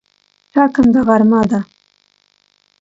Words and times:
ټکنده 0.53 1.01
غرمه 1.07 1.41
ده 1.49 1.59